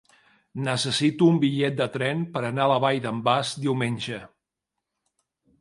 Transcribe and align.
Necessito 0.67 1.27
un 1.33 1.37
bitllet 1.43 1.77
de 1.83 1.87
tren 1.97 2.25
per 2.37 2.43
anar 2.49 2.65
a 2.65 2.71
la 2.73 2.79
Vall 2.87 3.03
d'en 3.07 3.23
Bas 3.29 3.55
diumenge. 3.67 4.25